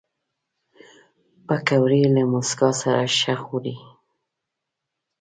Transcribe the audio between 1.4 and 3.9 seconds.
پکورې له موسکا سره ښه خوري